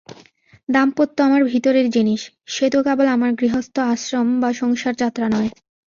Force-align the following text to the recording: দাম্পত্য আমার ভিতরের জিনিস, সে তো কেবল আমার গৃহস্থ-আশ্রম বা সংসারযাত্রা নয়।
দাম্পত্য 0.69 1.17
আমার 1.21 1.41
ভিতরের 1.43 1.87
জিনিস, 1.89 2.21
সে 2.47 2.65
তো 2.69 2.79
কেবল 2.83 3.07
আমার 3.07 3.31
গৃহস্থ-আশ্রম 3.33 4.27
বা 4.41 4.49
সংসারযাত্রা 4.53 5.27
নয়। 5.29 5.49